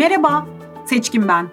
Merhaba, 0.00 0.48
Seçkin 0.86 1.28
ben. 1.28 1.50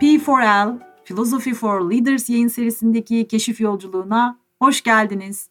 P4L, 0.00 0.78
Philosophy 1.04 1.54
for 1.54 1.90
Leaders 1.90 2.30
yayın 2.30 2.48
serisindeki 2.48 3.28
keşif 3.28 3.60
yolculuğuna 3.60 4.38
hoş 4.58 4.82
geldiniz. 4.82 5.48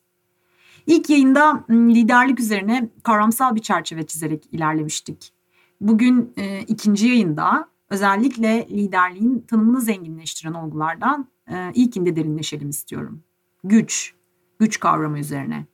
İlk 0.87 1.09
yayında 1.09 1.65
liderlik 1.69 2.39
üzerine 2.39 2.89
kavramsal 3.03 3.55
bir 3.55 3.61
çerçeve 3.61 4.05
çizerek 4.05 4.47
ilerlemiştik. 4.51 5.33
Bugün 5.81 6.33
e, 6.37 6.59
ikinci 6.61 7.07
yayında 7.07 7.69
özellikle 7.89 8.67
liderliğin 8.69 9.39
tanımını 9.39 9.81
zenginleştiren 9.81 10.53
olgulardan 10.53 11.27
e, 11.47 11.71
ilkinde 11.73 12.15
derinleşelim 12.15 12.69
istiyorum. 12.69 13.23
Güç, 13.63 14.13
güç 14.59 14.79
kavramı 14.79 15.19
üzerine. 15.19 15.65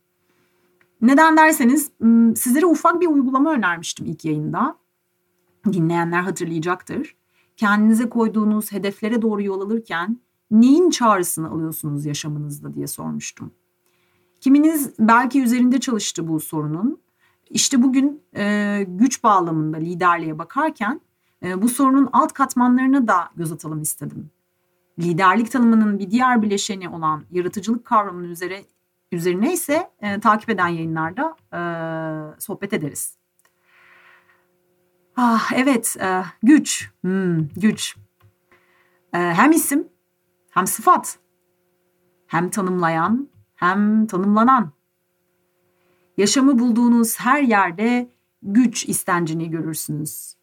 Neden 1.01 1.37
derseniz 1.37 1.91
sizlere 2.35 2.65
ufak 2.65 3.01
bir 3.01 3.07
uygulama 3.07 3.51
önermiştim 3.51 4.05
ilk 4.05 4.25
yayında. 4.25 4.78
Dinleyenler 5.65 6.21
hatırlayacaktır. 6.21 7.15
Kendinize 7.57 8.09
koyduğunuz 8.09 8.71
hedeflere 8.71 9.21
doğru 9.21 9.41
yol 9.41 9.61
alırken 9.61 10.19
neyin 10.51 10.89
çağrısını 10.89 11.49
alıyorsunuz 11.49 12.05
yaşamınızda 12.05 12.73
diye 12.73 12.87
sormuştum. 12.87 13.51
Kiminiz 14.41 14.93
belki 14.99 15.41
üzerinde 15.41 15.79
çalıştı 15.79 16.27
bu 16.27 16.39
sorunun. 16.39 17.01
İşte 17.49 17.83
bugün 17.83 18.21
e, 18.35 18.85
güç 18.87 19.23
bağlamında 19.23 19.77
liderliğe 19.77 20.39
bakarken 20.39 21.01
e, 21.43 21.61
bu 21.61 21.69
sorunun 21.69 22.09
alt 22.13 22.33
katmanlarına 22.33 23.07
da 23.07 23.29
göz 23.35 23.51
atalım 23.51 23.81
istedim. 23.81 24.29
Liderlik 24.99 25.51
tanımının 25.51 25.99
bir 25.99 26.11
diğer 26.11 26.41
bileşeni 26.41 26.89
olan 26.89 27.23
yaratıcılık 27.31 27.85
kavramının 27.85 28.29
üzere 28.29 28.63
üzerine 29.11 29.53
ise 29.53 29.89
e, 30.01 30.19
takip 30.19 30.49
eden 30.49 30.67
yayınlarda 30.67 31.35
e, 31.53 31.59
sohbet 32.39 32.73
ederiz. 32.73 33.18
Ah 35.21 35.51
evet 35.55 35.97
e, 35.99 36.23
güç, 36.43 36.91
hmm, 37.01 37.47
güç. 37.47 37.95
E, 39.13 39.17
hem 39.17 39.51
isim 39.51 39.87
hem 40.51 40.67
sıfat 40.67 41.19
hem 42.27 42.49
tanımlayan 42.49 43.29
hem 43.55 44.07
tanımlanan. 44.07 44.71
Yaşamı 46.17 46.59
bulduğunuz 46.59 47.19
her 47.19 47.41
yerde 47.41 48.09
güç 48.43 48.89
istencini 48.89 49.49
görürsünüz. 49.49 50.35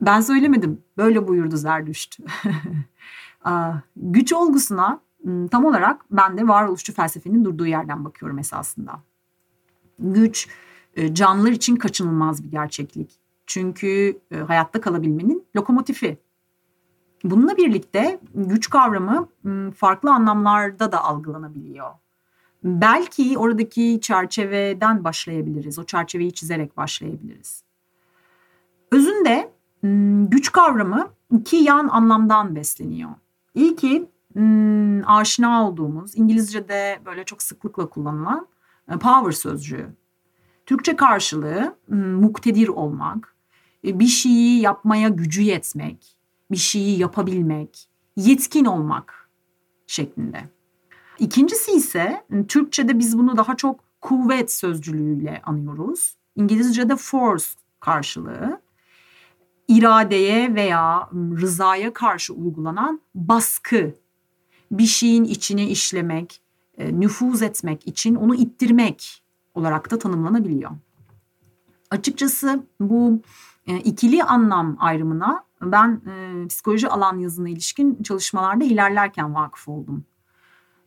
Ben 0.00 0.20
söylemedim, 0.20 0.82
böyle 0.96 1.28
buyurdu 1.28 1.56
Zerdüşt. 1.56 2.20
güç 3.96 4.32
olgusuna 4.32 5.00
Hmm, 5.22 5.48
tam 5.48 5.64
olarak 5.64 6.04
ben 6.10 6.38
de 6.38 6.48
varoluşçu 6.48 6.94
felsefenin 6.94 7.44
durduğu 7.44 7.66
yerden 7.66 8.04
bakıyorum 8.04 8.38
esasında. 8.38 9.02
Güç 9.98 10.48
e, 10.94 11.14
canlılar 11.14 11.52
için 11.52 11.76
kaçınılmaz 11.76 12.44
bir 12.44 12.50
gerçeklik. 12.50 13.20
Çünkü 13.50 14.20
e, 14.30 14.36
hayatta 14.36 14.80
kalabilmenin 14.80 15.46
lokomotifi. 15.56 16.18
Bununla 17.24 17.56
birlikte 17.56 18.20
güç 18.34 18.70
kavramı 18.70 19.28
farklı 19.76 20.12
anlamlarda 20.12 20.92
da 20.92 21.04
algılanabiliyor. 21.04 21.90
Belki 22.64 23.38
oradaki 23.38 23.98
çerçeveden 24.02 25.04
başlayabiliriz. 25.04 25.78
O 25.78 25.84
çerçeveyi 25.84 26.32
çizerek 26.32 26.76
başlayabiliriz. 26.76 27.64
Özünde 28.92 29.52
güç 30.30 30.52
kavramı 30.52 31.08
iki 31.30 31.56
yan 31.56 31.88
anlamdan 31.88 32.56
besleniyor. 32.56 33.10
İlki 33.54 34.06
aşina 35.06 35.68
olduğumuz 35.68 36.16
İngilizce'de 36.16 37.00
böyle 37.06 37.24
çok 37.24 37.42
sıklıkla 37.42 37.86
kullanılan 37.86 38.46
e, 38.90 38.98
power 38.98 39.32
sözcüğü. 39.32 39.86
Türkçe 40.66 40.96
karşılığı 40.96 41.76
muktedir 41.88 42.68
olmak, 42.68 43.34
bir 43.84 44.06
şeyi 44.06 44.60
yapmaya 44.60 45.08
gücü 45.08 45.42
yetmek, 45.42 46.16
bir 46.50 46.56
şeyi 46.56 46.98
yapabilmek, 46.98 47.88
yetkin 48.16 48.64
olmak 48.64 49.30
şeklinde. 49.86 50.44
İkincisi 51.18 51.72
ise 51.72 52.24
hmm, 52.28 52.46
Türkçe'de 52.46 52.98
biz 52.98 53.18
bunu 53.18 53.36
daha 53.36 53.56
çok 53.56 53.80
kuvvet 54.00 54.52
sözcülüğüyle 54.52 55.42
anıyoruz. 55.44 56.16
İngilizce'de 56.36 56.96
force 56.96 57.44
karşılığı 57.80 58.60
iradeye 59.68 60.54
veya 60.54 61.10
hmm, 61.10 61.40
rızaya 61.40 61.92
karşı 61.92 62.34
uygulanan 62.34 63.00
baskı 63.14 63.94
bir 64.70 64.86
şeyin 64.86 65.24
içine 65.24 65.68
işlemek, 65.68 66.40
e, 66.78 67.00
nüfuz 67.00 67.42
etmek 67.42 67.86
için 67.86 68.14
onu 68.14 68.34
ittirmek 68.34 69.22
olarak 69.54 69.90
da 69.90 69.98
tanımlanabiliyor. 69.98 70.70
Açıkçası 71.90 72.62
bu 72.80 73.20
e, 73.66 73.78
ikili 73.78 74.24
anlam 74.24 74.76
ayrımına 74.80 75.44
ben 75.62 76.02
e, 76.06 76.46
psikoloji 76.46 76.88
alan 76.88 77.18
yazına 77.18 77.48
ilişkin 77.48 78.02
çalışmalarda 78.02 78.64
ilerlerken 78.64 79.34
vakıf 79.34 79.68
oldum. 79.68 80.04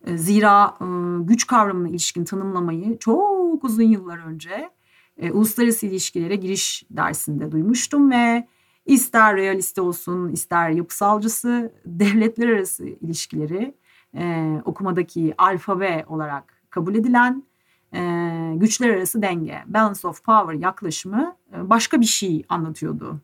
E, 0.06 0.18
zira 0.18 0.78
e, 0.82 0.86
güç 1.24 1.48
kavramına 1.48 1.90
ilişkin 1.90 2.26
tanımlamayı 2.26 2.98
çok 3.00 3.64
uzun 3.64 3.84
yıllar 3.84 4.18
önce 4.18 4.70
e, 5.18 5.32
uluslararası 5.32 5.86
ilişkilere 5.86 6.36
giriş 6.36 6.84
dersinde 6.90 7.52
duymuştum 7.52 8.12
ve 8.12 8.48
ister 8.86 9.36
realiste 9.36 9.82
olsun 9.82 10.30
ister 10.30 10.70
yapısalcısı 10.70 11.74
devletler 11.86 12.48
arası 12.48 12.86
ilişkileri 12.86 13.76
e, 14.16 14.52
okumadaki 14.66 15.34
alfabe 15.38 16.06
olarak 16.08 16.62
kabul 16.70 16.96
edilen 16.96 17.44
güçler 18.56 18.90
arası 18.90 19.22
denge, 19.22 19.64
balance 19.68 20.08
of 20.08 20.24
power 20.24 20.54
yaklaşımı 20.54 21.36
başka 21.58 22.02
bir 22.02 22.06
şey 22.06 22.46
anlatıyordu. 22.50 23.22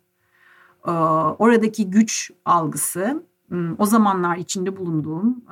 Oradaki 1.40 1.90
güç 1.90 2.32
algısı 2.46 3.24
o 3.78 3.86
zamanlar 3.86 4.38
içinde 4.38 4.78
bulunduğum 4.78 5.44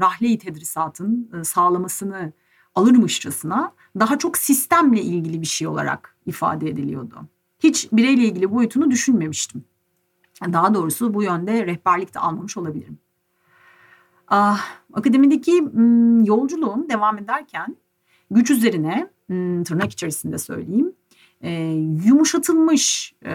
rahle-i 0.00 0.38
tedrisatın 0.38 1.42
sağlamasını 1.42 2.32
alırmışçasına 2.74 3.72
daha 3.98 4.18
çok 4.18 4.36
sistemle 4.36 5.02
ilgili 5.02 5.40
bir 5.40 5.46
şey 5.46 5.68
olarak 5.68 6.16
ifade 6.26 6.68
ediliyordu. 6.68 7.16
Hiç 7.58 7.88
bireyle 7.92 8.22
ilgili 8.22 8.50
boyutunu 8.50 8.90
düşünmemiştim. 8.90 9.64
Daha 10.52 10.74
doğrusu 10.74 11.14
bu 11.14 11.22
yönde 11.22 11.66
rehberlik 11.66 12.14
de 12.14 12.18
almamış 12.18 12.56
olabilirim. 12.56 12.98
Ah, 14.28 14.64
akademideki 14.92 15.52
yolculuğum 16.24 16.88
devam 16.88 17.18
ederken 17.18 17.76
güç 18.30 18.50
üzerine 18.50 19.10
m, 19.28 19.64
tırnak 19.64 19.92
içerisinde 19.92 20.38
söyleyeyim 20.38 20.94
e, 21.40 21.50
yumuşatılmış 22.04 23.14
e, 23.22 23.34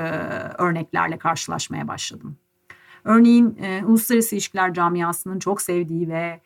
örneklerle 0.57 1.17
karşılaşmaya 1.17 1.87
başladım. 1.87 2.37
Örneğin 3.03 3.57
e, 3.61 3.85
uluslararası 3.85 4.35
ilişkiler 4.35 4.73
camiasının 4.73 5.39
çok 5.39 5.61
sevdiği 5.61 6.09
ve 6.09 6.41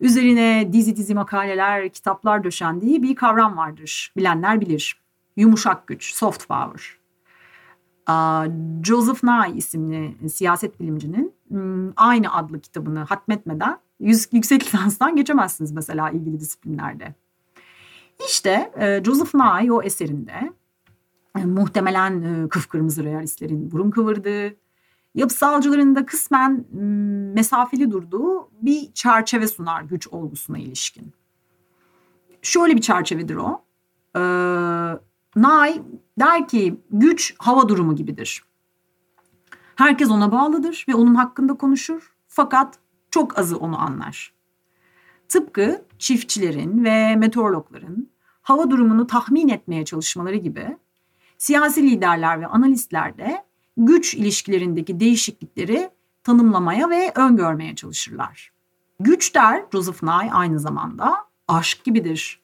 üzerine 0.00 0.68
dizi 0.72 0.96
dizi 0.96 1.14
makaleler, 1.14 1.88
kitaplar 1.88 2.44
döşendiği 2.44 3.02
bir 3.02 3.16
kavram 3.16 3.56
vardır. 3.56 4.12
Bilenler 4.16 4.60
bilir. 4.60 5.02
Yumuşak 5.36 5.86
güç, 5.86 6.14
soft 6.14 6.48
power. 6.48 6.98
Joseph 8.84 9.24
Nye 9.24 9.56
isimli 9.56 10.28
siyaset 10.28 10.80
bilimcinin 10.80 11.34
aynı 11.96 12.34
adlı 12.34 12.60
kitabını 12.60 12.98
hatmetmeden 12.98 13.78
yüksek 14.00 14.62
lisanstan 14.66 15.16
geçemezsiniz 15.16 15.72
mesela 15.72 16.10
ilgili 16.10 16.40
disiplinlerde. 16.40 17.14
İşte 18.26 18.72
e, 18.80 19.04
Joseph 19.04 19.34
Nye 19.34 19.72
o 19.72 19.82
eserinde 19.82 20.52
e, 21.38 21.44
muhtemelen 21.44 22.22
e, 22.22 22.48
kıpkırmızı 22.48 23.04
realistlerin 23.04 23.70
burun 23.70 23.90
kıvırdığı, 23.90 24.56
yapısalcıların 25.14 25.94
da 25.94 26.06
kısmen 26.06 26.64
mesafeli 27.34 27.90
durduğu 27.90 28.50
bir 28.62 28.92
çerçeve 28.92 29.48
sunar 29.48 29.82
güç 29.82 30.08
olgusuna 30.08 30.58
ilişkin. 30.58 31.12
Şöyle 32.42 32.76
bir 32.76 32.80
çerçevedir 32.80 33.36
o. 33.36 33.62
Ee, 34.16 34.20
Nay 35.36 35.82
der 36.18 36.48
ki 36.48 36.80
güç 36.90 37.34
hava 37.38 37.68
durumu 37.68 37.96
gibidir. 37.96 38.44
Herkes 39.76 40.10
ona 40.10 40.32
bağlıdır 40.32 40.84
ve 40.88 40.94
onun 40.94 41.14
hakkında 41.14 41.54
konuşur. 41.54 42.14
Fakat 42.28 42.78
çok 43.10 43.38
azı 43.38 43.58
onu 43.58 43.80
anlar. 43.80 44.32
Tıpkı 45.28 45.84
çiftçilerin 45.98 46.84
ve 46.84 47.16
meteorologların 47.16 48.08
hava 48.48 48.70
durumunu 48.70 49.06
tahmin 49.06 49.48
etmeye 49.48 49.84
çalışmaları 49.84 50.36
gibi 50.36 50.76
siyasi 51.38 51.82
liderler 51.82 52.40
ve 52.40 52.46
analistler 52.46 53.18
de 53.18 53.44
güç 53.76 54.14
ilişkilerindeki 54.14 55.00
değişiklikleri 55.00 55.90
tanımlamaya 56.24 56.90
ve 56.90 57.12
öngörmeye 57.14 57.74
çalışırlar. 57.74 58.52
Güç 59.00 59.34
der 59.34 59.64
Joseph 59.72 60.02
Nye 60.02 60.32
aynı 60.32 60.60
zamanda 60.60 61.16
aşk 61.48 61.84
gibidir. 61.84 62.40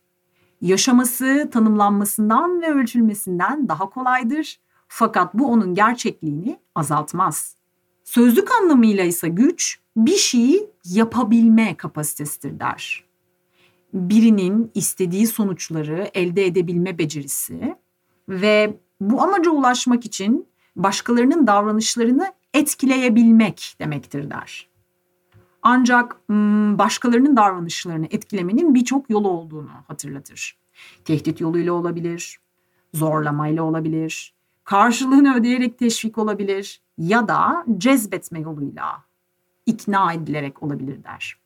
Yaşaması 0.61 1.49
tanımlanmasından 1.53 2.63
ve 2.63 2.73
ölçülmesinden 2.73 3.69
daha 3.69 3.91
kolaydır 3.91 4.61
fakat 4.89 5.35
bu 5.35 5.47
onun 5.47 5.75
gerçekliğini 5.75 6.59
azaltmaz. 6.75 7.57
Sözlük 8.05 8.51
anlamıyla 8.61 9.05
ise 9.05 9.29
güç 9.29 9.81
bir 9.97 10.17
şeyi 10.17 10.71
yapabilme 10.85 11.77
kapasitesidir 11.77 12.61
der. 12.61 13.05
Birinin 13.95 14.71
istediği 14.75 15.27
sonuçları 15.27 16.11
elde 16.15 16.47
edebilme 16.47 16.99
becerisi 16.99 17.77
ve 18.29 18.77
bu 19.01 19.23
amaca 19.23 19.51
ulaşmak 19.51 20.05
için 20.05 20.49
başkalarının 20.77 21.47
davranışlarını 21.47 22.33
etkileyebilmek 22.55 23.77
demektir 23.81 24.31
der. 24.31 24.69
Ancak 25.63 26.29
başkalarının 26.79 27.37
davranışlarını 27.37 28.07
etkilemenin 28.11 28.75
birçok 28.75 29.11
yolu 29.11 29.29
olduğunu 29.29 29.71
hatırlatır. 29.89 30.59
Tehdit 31.05 31.41
yoluyla 31.41 31.73
olabilir, 31.73 32.41
zorlamayla 32.95 33.63
olabilir, 33.63 34.35
karşılığını 34.65 35.37
ödeyerek 35.37 35.79
teşvik 35.79 36.19
olabilir 36.19 36.83
ya 36.99 37.29
da 37.29 37.65
cezbetme 37.79 38.41
yoluyla 38.41 39.05
ikna 39.67 40.13
edilerek 40.13 40.63
olabilir 40.63 41.05
der. 41.05 41.44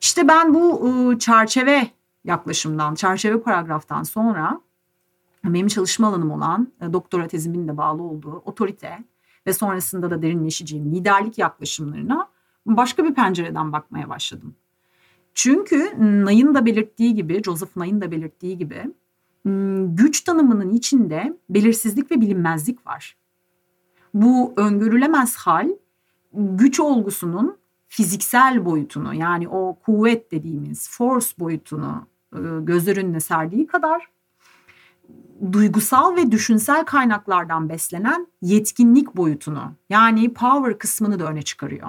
İşte 0.00 0.28
ben 0.28 0.54
bu 0.54 1.14
çerçeve 1.18 1.90
yaklaşımdan, 2.24 2.94
çerçeve 2.94 3.40
paragraftan 3.40 4.02
sonra 4.02 4.60
benim 5.44 5.68
çalışma 5.68 6.08
alanım 6.08 6.30
olan 6.30 6.72
e, 6.80 6.92
doktora 6.92 7.28
tezimin 7.28 7.68
de 7.68 7.76
bağlı 7.76 8.02
olduğu 8.02 8.42
otorite 8.44 9.04
ve 9.46 9.52
sonrasında 9.52 10.10
da 10.10 10.22
derinleşeceğim 10.22 10.94
liderlik 10.94 11.38
yaklaşımlarına 11.38 12.28
başka 12.66 13.04
bir 13.04 13.14
pencereden 13.14 13.72
bakmaya 13.72 14.08
başladım. 14.08 14.54
Çünkü 15.34 15.92
Nay'ın 15.98 16.54
da 16.54 16.66
belirttiği 16.66 17.14
gibi, 17.14 17.42
Joseph 17.42 17.76
Nay'ın 17.76 18.00
da 18.00 18.10
belirttiği 18.10 18.58
gibi 18.58 18.84
güç 19.94 20.20
tanımının 20.20 20.72
içinde 20.72 21.38
belirsizlik 21.50 22.10
ve 22.10 22.20
bilinmezlik 22.20 22.86
var. 22.86 23.16
Bu 24.14 24.54
öngörülemez 24.56 25.36
hal 25.36 25.68
güç 26.32 26.80
olgusunun 26.80 27.59
fiziksel 27.90 28.64
boyutunu 28.64 29.14
yani 29.14 29.48
o 29.48 29.74
kuvvet 29.74 30.32
dediğimiz 30.32 30.90
force 30.90 31.28
boyutunu 31.38 32.06
e, 32.32 32.38
göz 32.60 32.88
önüne 32.88 33.20
serdiği 33.20 33.66
kadar 33.66 34.10
duygusal 35.52 36.16
ve 36.16 36.32
düşünsel 36.32 36.84
kaynaklardan 36.84 37.68
beslenen 37.68 38.26
yetkinlik 38.42 39.16
boyutunu 39.16 39.72
yani 39.88 40.34
power 40.34 40.78
kısmını 40.78 41.18
da 41.18 41.24
öne 41.24 41.42
çıkarıyor. 41.42 41.88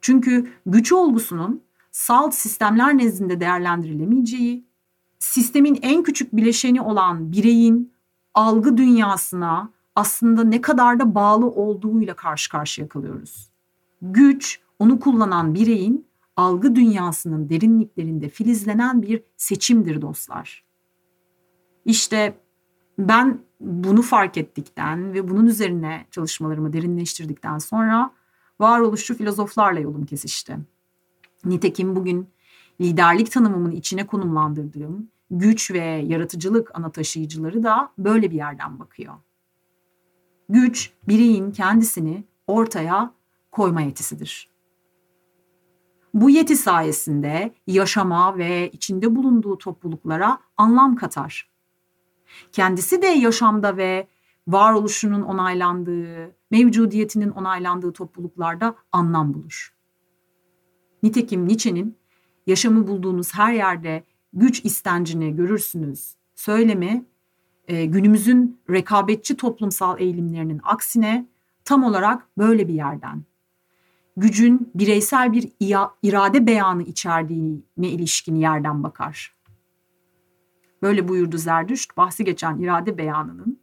Çünkü 0.00 0.52
güç 0.66 0.92
olgusunun 0.92 1.62
salt 1.92 2.34
sistemler 2.34 2.98
nezdinde 2.98 3.40
değerlendirilemeyeceği, 3.40 4.64
sistemin 5.18 5.78
en 5.82 6.02
küçük 6.02 6.36
bileşeni 6.36 6.80
olan 6.80 7.32
bireyin 7.32 7.92
algı 8.34 8.76
dünyasına 8.76 9.70
aslında 9.96 10.44
ne 10.44 10.60
kadar 10.60 11.00
da 11.00 11.14
bağlı 11.14 11.46
olduğuyla 11.46 12.16
karşı 12.16 12.50
karşıya 12.50 12.88
kalıyoruz. 12.88 13.50
Güç, 14.02 14.60
onu 14.78 15.00
kullanan 15.00 15.54
bireyin 15.54 16.06
algı 16.36 16.74
dünyasının 16.74 17.48
derinliklerinde 17.48 18.28
filizlenen 18.28 19.02
bir 19.02 19.22
seçimdir 19.36 20.02
dostlar. 20.02 20.64
İşte 21.84 22.38
ben 22.98 23.38
bunu 23.60 24.02
fark 24.02 24.36
ettikten 24.36 25.12
ve 25.14 25.28
bunun 25.28 25.46
üzerine 25.46 26.06
çalışmalarımı 26.10 26.72
derinleştirdikten 26.72 27.58
sonra 27.58 28.10
varoluşçu 28.60 29.14
filozoflarla 29.14 29.80
yolum 29.80 30.06
kesişti. 30.06 30.56
Nitekim 31.44 31.96
bugün 31.96 32.28
liderlik 32.80 33.32
tanımımın 33.32 33.70
içine 33.70 34.06
konumlandırdığım 34.06 35.08
güç 35.30 35.70
ve 35.70 35.84
yaratıcılık 35.84 36.70
ana 36.74 36.92
taşıyıcıları 36.92 37.62
da 37.62 37.92
böyle 37.98 38.30
bir 38.30 38.36
yerden 38.36 38.78
bakıyor. 38.78 39.14
Güç 40.48 40.92
bireyin 41.08 41.52
kendisini 41.52 42.24
ortaya 42.46 43.14
koyma 43.52 43.80
yetisidir. 43.80 44.55
Bu 46.16 46.30
yeti 46.30 46.56
sayesinde 46.56 47.54
yaşama 47.66 48.38
ve 48.38 48.70
içinde 48.70 49.16
bulunduğu 49.16 49.58
topluluklara 49.58 50.38
anlam 50.56 50.96
katar. 50.96 51.50
Kendisi 52.52 53.02
de 53.02 53.06
yaşamda 53.06 53.76
ve 53.76 54.08
varoluşunun 54.48 55.22
onaylandığı, 55.22 56.34
mevcudiyetinin 56.50 57.30
onaylandığı 57.30 57.92
topluluklarda 57.92 58.74
anlam 58.92 59.34
bulur. 59.34 59.74
Nitekim 61.02 61.48
Nietzsche'nin 61.48 61.96
yaşamı 62.46 62.86
bulduğunuz 62.86 63.34
her 63.34 63.52
yerde 63.52 64.04
güç 64.32 64.64
istencini 64.64 65.36
görürsünüz 65.36 66.16
söylemi 66.34 67.04
e, 67.68 67.86
günümüzün 67.86 68.60
rekabetçi 68.70 69.36
toplumsal 69.36 70.00
eğilimlerinin 70.00 70.60
aksine 70.64 71.26
tam 71.64 71.84
olarak 71.84 72.28
böyle 72.38 72.68
bir 72.68 72.74
yerden. 72.74 73.22
Gücün 74.16 74.70
bireysel 74.74 75.32
bir 75.32 75.52
irade 76.02 76.46
beyanı 76.46 76.82
içerdiğine 76.82 77.62
ilişkin 77.78 78.34
yerden 78.34 78.82
bakar. 78.82 79.34
Böyle 80.82 81.08
buyurdu 81.08 81.38
Zerdüşt, 81.38 81.96
bahsi 81.96 82.24
geçen 82.24 82.58
irade 82.58 82.98
beyanının 82.98 83.60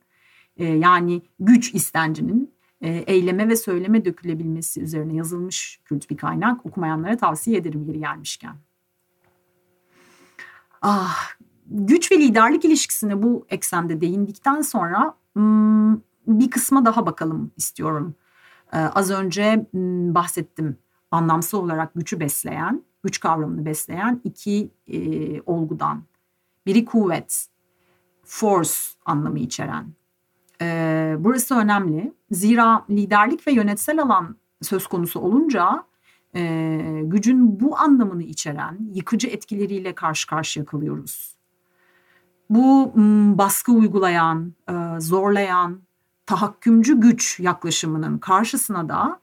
e, 0.57 0.65
yani 0.65 1.21
güç 1.39 1.73
istencinin 1.73 2.53
e, 2.81 2.89
eyleme 2.89 3.50
ve 3.50 3.55
söyleme 3.55 4.05
dökülebilmesi 4.05 4.81
üzerine 4.81 5.15
yazılmış 5.15 5.79
kült 5.85 6.09
bir 6.09 6.17
kaynak. 6.17 6.65
Okumayanlara 6.65 7.17
tavsiye 7.17 7.57
ederim 7.57 7.83
yeri 7.88 8.00
gelmişken. 8.00 8.55
Ah, 10.81 11.29
güç 11.67 12.11
ve 12.11 12.17
liderlik 12.17 12.65
ilişkisine 12.65 13.23
bu 13.23 13.45
eksende 13.50 14.01
değindikten 14.01 14.61
sonra 14.61 15.15
hmm, 15.33 15.94
bir 16.27 16.51
kısma 16.51 16.85
daha 16.85 17.05
bakalım 17.05 17.51
istiyorum. 17.57 18.15
Ee, 18.74 18.78
az 18.78 19.12
önce 19.12 19.66
bahsettim 20.14 20.78
anlamsal 21.12 21.60
olarak 21.60 21.94
gücü 21.96 22.20
besleyen, 22.20 22.84
güç 23.04 23.20
kavramını 23.20 23.66
besleyen 23.66 24.22
iki 24.24 24.72
e, 24.88 25.42
olgudan. 25.42 26.04
Biri 26.66 26.86
kuvvet, 26.86 27.48
force 28.24 28.74
anlamı 29.06 29.40
içeren. 29.40 29.86
Ee, 30.62 31.16
burası 31.20 31.56
önemli. 31.56 32.14
Zira 32.31 32.86
liderlik 32.90 33.48
ve 33.48 33.52
yönetsel 33.52 34.02
alan 34.02 34.36
söz 34.62 34.88
konusu 34.88 35.20
olunca 35.20 35.84
e, 36.36 37.02
gücün 37.04 37.60
bu 37.60 37.78
anlamını 37.78 38.24
içeren 38.24 38.78
yıkıcı 38.94 39.28
etkileriyle 39.28 39.96
karşı 39.96 40.28
karşıya 40.28 40.66
kalıyoruz. 40.66 41.36
Bu 42.50 42.94
baskı 43.38 43.72
uygulayan, 43.72 44.54
e, 44.70 45.00
zorlayan, 45.00 45.81
tahakkümcü 46.25 47.00
güç 47.00 47.40
yaklaşımının 47.40 48.18
karşısına 48.18 48.90
da 48.90 49.20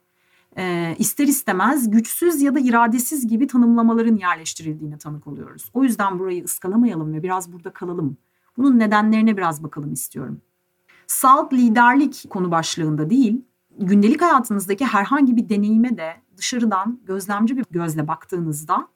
e, 0.57 0.95
ister 0.99 1.27
istemez 1.27 1.91
güçsüz 1.91 2.41
ya 2.41 2.55
da 2.55 2.59
iradesiz 2.59 3.27
gibi 3.27 3.47
tanımlamaların 3.47 4.17
yerleştirildiğine 4.17 4.97
tanık 4.97 5.27
oluyoruz. 5.27 5.71
O 5.73 5.83
yüzden 5.83 6.19
burayı 6.19 6.43
ıskalamayalım 6.43 7.13
ve 7.13 7.23
biraz 7.23 7.53
burada 7.53 7.73
kalalım. 7.73 8.17
Bunun 8.57 8.79
nedenlerine 8.79 9.37
biraz 9.37 9.63
bakalım 9.63 9.93
istiyorum. 9.93 10.41
Salt 11.07 11.53
liderlik 11.53 12.25
konu 12.29 12.51
başlığında 12.51 13.09
değil, 13.09 13.41
gündelik 13.79 14.21
hayatınızdaki 14.21 14.85
herhangi 14.85 15.35
bir 15.35 15.49
deneyime 15.49 15.97
de 15.97 16.13
dışarıdan 16.37 16.99
gözlemci 17.05 17.57
bir 17.57 17.65
gözle 17.71 18.07
baktığınızda 18.07 18.87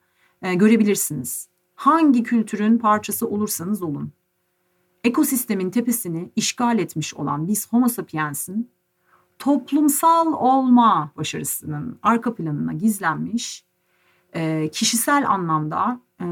e, 0.42 0.54
görebilirsiniz. 0.54 1.48
Hangi 1.74 2.22
kültürün 2.22 2.78
parçası 2.78 3.28
olursanız 3.28 3.82
olun. 3.82 4.12
Ekosistemin 5.06 5.70
tepesini 5.70 6.30
işgal 6.36 6.78
etmiş 6.78 7.14
olan 7.14 7.48
biz 7.48 7.72
Homo 7.72 7.88
sapiens'in 7.88 8.70
toplumsal 9.38 10.32
olma 10.32 11.10
başarısının 11.16 11.98
arka 12.02 12.34
planına 12.34 12.72
gizlenmiş 12.72 13.64
e, 14.34 14.68
kişisel 14.68 15.30
anlamda 15.30 16.00
e, 16.20 16.26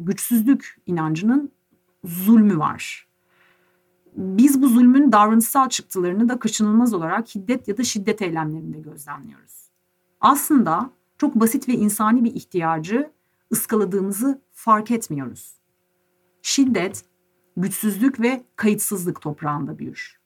güçsüzlük 0.00 0.80
inancının 0.86 1.52
zulmü 2.04 2.58
var. 2.58 3.08
Biz 4.16 4.62
bu 4.62 4.68
zulmün 4.68 5.12
davranışsal 5.12 5.68
çıktılarını 5.68 6.28
da 6.28 6.38
kaçınılmaz 6.38 6.94
olarak 6.94 7.34
hiddet 7.34 7.68
ya 7.68 7.76
da 7.76 7.84
şiddet 7.84 8.22
eylemlerinde 8.22 8.78
gözlemliyoruz. 8.78 9.70
Aslında 10.20 10.90
çok 11.18 11.34
basit 11.34 11.68
ve 11.68 11.72
insani 11.72 12.24
bir 12.24 12.34
ihtiyacı 12.34 13.10
ıskaladığımızı 13.52 14.42
fark 14.52 14.90
etmiyoruz. 14.90 15.54
Şiddet, 16.42 17.04
güçsüzlük 17.58 18.20
ve 18.20 18.44
kayıtsızlık 18.56 19.20
toprağında 19.20 19.78
büyür. 19.78 20.20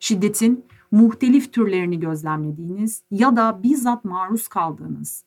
Şiddetin 0.00 0.64
muhtelif 0.90 1.52
türlerini 1.52 2.00
gözlemlediğiniz 2.00 3.02
ya 3.10 3.36
da 3.36 3.62
bizzat 3.62 4.04
maruz 4.04 4.48
kaldığınız, 4.48 5.24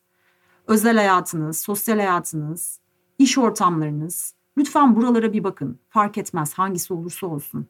özel 0.67 0.97
hayatınız, 0.97 1.59
sosyal 1.59 1.97
hayatınız, 1.97 2.79
iş 3.19 3.37
ortamlarınız, 3.37 4.33
lütfen 4.57 4.95
buralara 4.95 5.33
bir 5.33 5.43
bakın. 5.43 5.79
Fark 5.89 6.17
etmez 6.17 6.53
hangisi 6.53 6.93
olursa 6.93 7.27
olsun. 7.27 7.67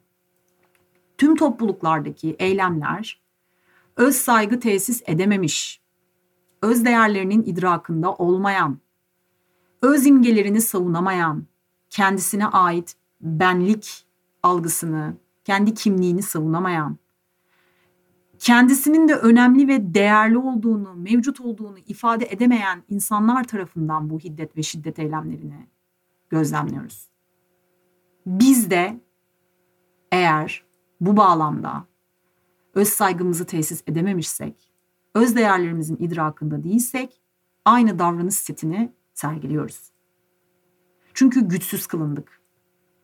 Tüm 1.18 1.36
topluluklardaki 1.36 2.36
eylemler 2.38 3.22
öz 3.96 4.16
saygı 4.16 4.60
tesis 4.60 5.02
edememiş, 5.06 5.82
öz 6.62 6.84
değerlerinin 6.84 7.42
idrakında 7.42 8.14
olmayan, 8.14 8.78
öz 9.82 10.06
imgelerini 10.06 10.60
savunamayan, 10.60 11.47
kendisine 11.90 12.46
ait 12.46 12.94
benlik 13.20 14.06
algısını, 14.42 15.16
kendi 15.44 15.74
kimliğini 15.74 16.22
savunamayan, 16.22 16.98
kendisinin 18.38 19.08
de 19.08 19.14
önemli 19.14 19.68
ve 19.68 19.94
değerli 19.94 20.38
olduğunu, 20.38 20.94
mevcut 20.94 21.40
olduğunu 21.40 21.78
ifade 21.78 22.26
edemeyen 22.30 22.82
insanlar 22.88 23.44
tarafından 23.44 24.10
bu 24.10 24.18
hiddet 24.18 24.56
ve 24.56 24.62
şiddet 24.62 24.98
eylemlerini 24.98 25.66
gözlemliyoruz. 26.30 27.08
Biz 28.26 28.70
de 28.70 29.00
eğer 30.12 30.64
bu 31.00 31.16
bağlamda 31.16 31.84
öz 32.74 32.88
saygımızı 32.88 33.44
tesis 33.46 33.82
edememişsek, 33.86 34.72
öz 35.14 35.36
değerlerimizin 35.36 35.96
idrakında 35.96 36.64
değilsek 36.64 37.22
aynı 37.64 37.98
davranış 37.98 38.34
setini 38.34 38.92
sergiliyoruz. 39.14 39.90
Çünkü 41.18 41.40
güçsüz 41.40 41.86
kılındık. 41.86 42.40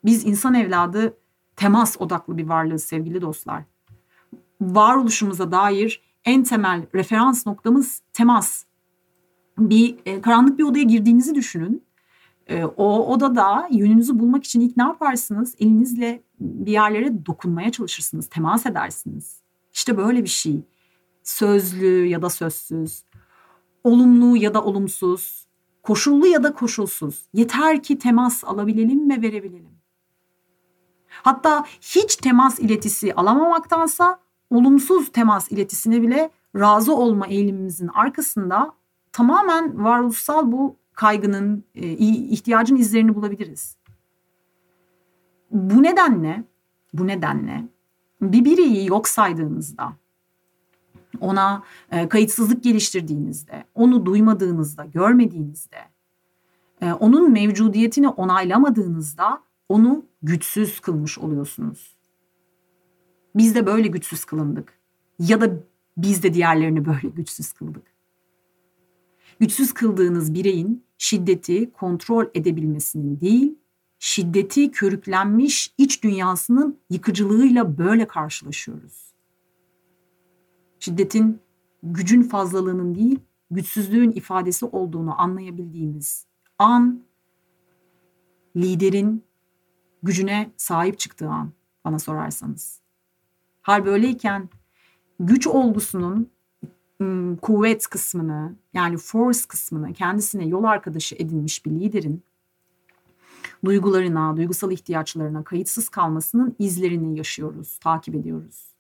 Biz 0.05 0.25
insan 0.25 0.55
evladı 0.55 1.17
temas 1.57 2.01
odaklı 2.01 2.37
bir 2.37 2.47
varlığız 2.47 2.85
sevgili 2.85 3.21
dostlar. 3.21 3.65
Varoluşumuza 4.61 5.53
dair 5.53 6.03
en 6.25 6.45
temel 6.45 6.87
referans 6.95 7.47
noktamız 7.47 8.03
temas. 8.13 8.65
Bir 9.59 9.97
e, 10.07 10.21
karanlık 10.21 10.59
bir 10.59 10.65
odaya 10.65 10.85
girdiğinizi 10.85 11.35
düşünün. 11.35 11.85
E, 12.47 12.65
o 12.65 13.13
odada 13.13 13.69
yönünüzü 13.71 14.19
bulmak 14.19 14.45
için 14.45 14.61
ilk 14.61 14.77
ne 14.77 14.83
yaparsınız? 14.83 15.55
Elinizle 15.59 16.23
bir 16.41 16.73
yerlere 16.73 17.27
dokunmaya 17.27 17.73
çalışırsınız, 17.73 18.29
temas 18.29 18.67
edersiniz. 18.67 19.37
İşte 19.73 19.97
böyle 19.97 20.23
bir 20.23 20.29
şey. 20.29 20.61
Sözlü 21.23 22.07
ya 22.07 22.23
da 22.23 22.31
sözsüz, 22.31 23.03
olumlu 23.85 24.37
ya 24.37 24.55
da 24.55 24.65
olumsuz, 24.65 25.44
koşullu 25.85 26.27
ya 26.27 26.43
da 26.43 26.53
koşulsuz. 26.53 27.29
Yeter 27.33 27.83
ki 27.83 27.99
temas 27.99 28.45
alabilelim 28.45 29.11
ve 29.11 29.23
verebilelim. 29.23 29.75
Hatta 31.09 31.65
hiç 31.81 32.17
temas 32.17 32.59
iletisi 32.59 33.15
alamamaktansa 33.15 34.19
olumsuz 34.51 35.13
temas 35.13 35.53
iletisine 35.53 36.03
bile 36.03 36.31
razı 36.57 36.97
olma 36.97 37.27
eğilimimizin 37.27 37.89
arkasında 37.89 38.73
tamamen 39.13 39.85
varoluşsal 39.85 40.53
bu 40.53 40.77
kaygının, 40.93 41.65
e, 41.75 41.89
ihtiyacın 41.89 42.77
izlerini 42.77 43.15
bulabiliriz. 43.15 43.77
Bu 45.51 45.83
nedenle, 45.83 46.45
bu 46.93 47.07
nedenle 47.07 47.65
bir 48.21 48.45
bireyi 48.45 48.87
yok 48.87 49.09
saydığınızda, 49.09 49.93
ona 51.21 51.63
e, 51.91 52.09
kayıtsızlık 52.09 52.65
geliştirdiğinizde, 52.65 53.65
onu 53.75 54.07
duymadığınızda, 54.07 54.85
görmediğinizde, 54.85 55.77
e, 56.81 56.93
onun 56.93 57.33
mevcudiyetini 57.33 58.09
onaylamadığınızda 58.09 59.43
onu 59.69 60.05
güçsüz 60.23 60.81
kılmış 60.81 61.19
oluyorsunuz. 61.19 61.97
Biz 63.35 63.55
de 63.55 63.67
böyle 63.67 63.89
güçsüz 63.89 64.25
kılındık. 64.25 64.79
Ya 65.19 65.41
da 65.41 65.51
biz 65.97 66.23
de 66.23 66.35
diğerlerini 66.35 66.85
böyle 66.85 67.09
güçsüz 67.09 67.53
kıldık. 67.53 67.83
Güçsüz 69.41 69.75
kıldığınız 69.75 70.35
bireyin 70.35 70.85
şiddeti 70.99 71.73
kontrol 71.73 72.27
edebilmesinin 72.35 73.21
değil, 73.21 73.59
şiddeti 73.99 74.71
körüklenmiş 74.71 75.75
iç 75.79 76.03
dünyasının 76.03 76.79
yıkıcılığıyla 76.91 77.79
böyle 77.79 78.07
karşılaşıyoruz. 78.07 79.14
Şiddetin 80.85 81.41
gücün 81.83 82.23
fazlalığının 82.23 82.95
değil, 82.95 83.21
güçsüzlüğün 83.51 84.13
ifadesi 84.13 84.67
olduğunu 84.67 85.21
anlayabildiğimiz 85.21 86.27
an 86.59 87.03
liderin 88.57 89.25
gücüne 90.03 90.51
sahip 90.57 90.99
çıktığı 90.99 91.29
an 91.29 91.53
bana 91.85 91.99
sorarsanız. 91.99 92.81
Hal 93.63 93.85
böyleyken 93.85 94.49
güç 95.21 95.47
olgusunun 95.47 96.31
kuvvet 97.43 97.87
kısmını 97.87 98.55
yani 98.75 98.97
force 98.97 99.41
kısmını 99.49 99.93
kendisine 99.93 100.47
yol 100.47 100.65
arkadaşı 100.65 101.15
edinmiş 101.15 101.67
bir 101.67 101.71
liderin 101.71 102.23
duygularına, 103.65 104.37
duygusal 104.37 104.73
ihtiyaçlarına 104.73 105.45
kayıtsız 105.45 105.89
kalmasının 105.89 106.57
izlerini 106.59 107.19
yaşıyoruz, 107.19 107.79
takip 107.79 108.15
ediyoruz. 108.15 108.74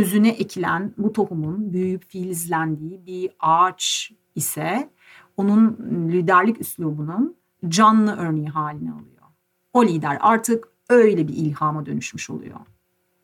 Özüne 0.00 0.28
ekilen 0.28 0.94
bu 0.98 1.12
tohumun 1.12 1.72
büyüyüp 1.72 2.04
filizlendiği 2.04 3.06
bir 3.06 3.30
ağaç 3.40 4.12
ise 4.34 4.90
onun 5.36 5.76
liderlik 6.12 6.60
üslubunun 6.60 7.36
canlı 7.68 8.16
örneği 8.16 8.48
haline 8.48 8.92
alıyor. 8.92 9.22
O 9.72 9.84
lider 9.84 10.18
artık 10.20 10.68
öyle 10.88 11.28
bir 11.28 11.34
ilhama 11.34 11.86
dönüşmüş 11.86 12.30
oluyor. 12.30 12.60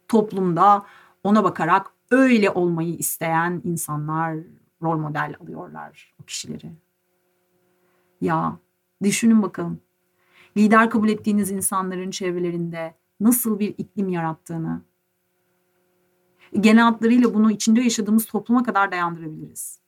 Toplumda 0.08 0.86
ona 1.24 1.44
bakarak 1.44 1.92
öyle 2.10 2.50
olmayı 2.50 2.94
isteyen 2.94 3.60
insanlar 3.64 4.36
rol 4.82 4.98
model 4.98 5.34
alıyorlar 5.40 6.14
o 6.22 6.24
kişileri. 6.24 6.72
Ya 8.20 8.58
düşünün 9.02 9.42
bakalım. 9.42 9.80
Lider 10.56 10.90
kabul 10.90 11.08
ettiğiniz 11.08 11.50
insanların 11.50 12.10
çevrelerinde 12.10 12.94
nasıl 13.20 13.58
bir 13.58 13.74
iklim 13.78 14.08
yarattığını, 14.08 14.82
genel 16.60 16.82
hatlarıyla 16.82 17.34
bunu 17.34 17.50
içinde 17.50 17.80
yaşadığımız 17.80 18.26
topluma 18.26 18.62
kadar 18.62 18.92
dayandırabiliriz. 18.92 19.78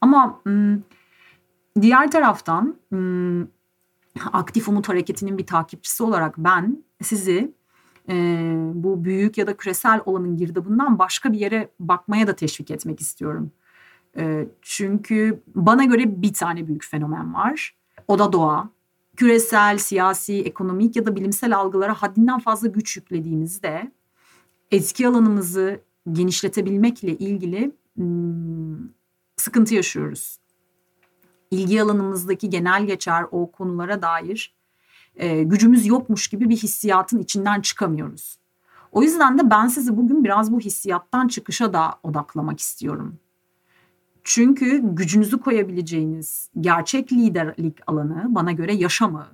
Ama 0.00 0.42
diğer 1.80 2.10
taraftan 2.10 2.76
aktif 4.32 4.68
umut 4.68 4.88
hareketinin 4.88 5.38
bir 5.38 5.46
takipçisi 5.46 6.02
olarak 6.02 6.38
ben 6.38 6.84
sizi 7.02 7.54
bu 8.74 9.04
büyük 9.04 9.38
ya 9.38 9.46
da 9.46 9.56
küresel 9.56 10.00
olanın 10.06 10.36
girdabından 10.36 10.98
başka 10.98 11.32
bir 11.32 11.38
yere 11.38 11.68
bakmaya 11.80 12.26
da 12.26 12.36
teşvik 12.36 12.70
etmek 12.70 13.00
istiyorum. 13.00 13.50
Çünkü 14.62 15.42
bana 15.54 15.84
göre 15.84 16.22
bir 16.22 16.32
tane 16.32 16.66
büyük 16.66 16.84
fenomen 16.84 17.34
var. 17.34 17.76
O 18.08 18.18
da 18.18 18.32
doğa. 18.32 18.68
Küresel, 19.16 19.78
siyasi, 19.78 20.42
ekonomik 20.42 20.96
ya 20.96 21.06
da 21.06 21.16
bilimsel 21.16 21.56
algılara 21.56 21.94
haddinden 21.94 22.38
fazla 22.38 22.68
güç 22.68 22.96
yüklediğimizde 22.96 23.92
etki 24.70 25.08
alanımızı 25.08 25.80
genişletebilmekle 26.12 27.18
ilgili 27.18 27.72
hmm, 27.96 28.88
sıkıntı 29.36 29.74
yaşıyoruz 29.74 30.42
ilgi 31.52 31.82
alanımızdaki 31.82 32.50
genel 32.50 32.86
geçer 32.86 33.24
o 33.30 33.52
konulara 33.52 34.02
dair 34.02 34.54
e, 35.16 35.42
gücümüz 35.42 35.86
yokmuş 35.86 36.28
gibi 36.28 36.48
bir 36.48 36.56
hissiyatın 36.56 37.18
içinden 37.18 37.60
çıkamıyoruz. 37.60 38.38
O 38.92 39.02
yüzden 39.02 39.38
de 39.38 39.50
ben 39.50 39.66
sizi 39.66 39.96
bugün 39.96 40.24
biraz 40.24 40.52
bu 40.52 40.60
hissiyattan 40.60 41.28
çıkışa 41.28 41.72
da 41.72 41.94
odaklamak 42.02 42.60
istiyorum. 42.60 43.18
Çünkü 44.24 44.80
gücünüzü 44.82 45.40
koyabileceğiniz 45.40 46.50
gerçek 46.60 47.12
liderlik 47.12 47.78
alanı 47.86 48.26
bana 48.28 48.52
göre 48.52 48.74
yaşamı. 48.74 49.26